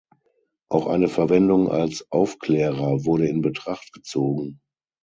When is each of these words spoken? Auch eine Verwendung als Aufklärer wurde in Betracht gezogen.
Auch 0.71 0.87
eine 0.87 1.09
Verwendung 1.09 1.69
als 1.69 2.07
Aufklärer 2.11 3.05
wurde 3.05 3.27
in 3.27 3.41
Betracht 3.43 3.93
gezogen. 3.93 4.59